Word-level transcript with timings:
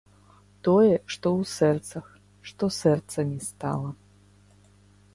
Тое, 0.67 0.95
што 1.13 1.27
ў 1.39 1.41
сэрцах, 1.57 2.05
што 2.51 2.73
сэрцамі 2.81 3.37
стала. 3.53 3.89